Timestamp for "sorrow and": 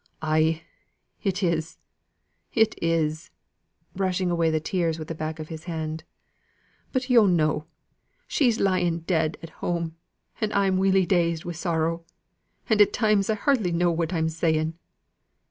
11.53-12.81